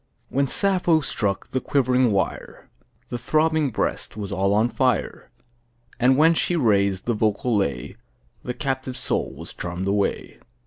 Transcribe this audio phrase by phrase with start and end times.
[0.29, 2.67] 1 When Sappho struck the quivering wire,
[3.09, 5.29] The throbbing breast was all on fire;
[5.99, 7.97] And when she raised the vocal lay,
[8.43, 10.39] The captive soul was charm'd away!